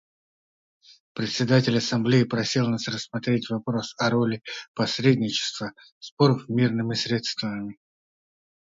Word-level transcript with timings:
Председатель 1.13 1.77
Ассамблеи 1.77 2.23
просил 2.23 2.67
нас 2.67 2.87
рассмотреть 2.87 3.51
вопрос 3.51 3.93
о 3.99 4.09
роли 4.09 4.41
посредничества 4.73 5.67
в 5.67 5.69
урегулировании 5.77 5.95
споров 5.99 6.49
мирными 6.49 6.93
средствами. 6.95 7.77